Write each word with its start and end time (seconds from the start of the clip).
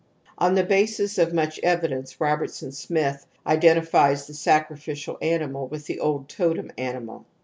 On 0.39 0.55
the 0.55 0.63
basis 0.63 1.19
of 1.19 1.31
much 1.31 1.59
evidence 1.61 2.19
Robertson 2.19 2.71
Smith 2.71 3.27
identifies 3.45 4.25
the 4.25 4.33
sacrificial 4.33 5.19
animal 5.21 5.67
with 5.67 5.85
the 5.85 5.99
old 5.99 6.27
totem 6.27 6.71
animal. 6.75 7.27